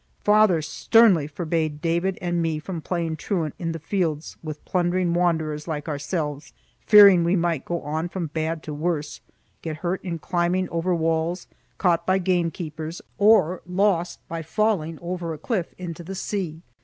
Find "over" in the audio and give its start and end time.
10.69-10.95, 15.03-15.35